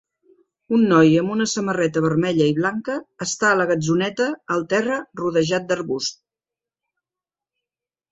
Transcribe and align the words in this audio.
Un 0.75 0.83
noi 0.91 1.09
amb 1.23 1.33
una 1.33 1.45
samarreta 1.49 2.01
vermella 2.05 2.47
i 2.51 2.55
blanca 2.59 2.95
està 3.25 3.49
a 3.51 3.57
la 3.59 3.67
gatzoneta 3.71 4.29
al 4.55 4.65
terra 4.73 4.97
rodejat 5.21 5.69
d'arbusts 5.73 6.31